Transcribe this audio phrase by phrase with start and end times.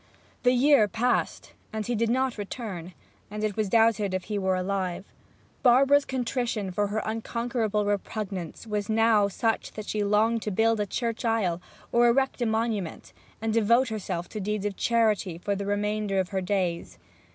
[0.41, 2.95] The year passed, and he did not return;
[3.29, 5.05] and it was doubted if he were alive.
[5.61, 10.87] Barbara's contrition for her unconquerable repugnance was now such that she longed to build a
[10.87, 11.61] church aisle,
[11.91, 16.29] or erect a monument, and devote herself to deeds of charity for the remainder of
[16.29, 16.97] her days.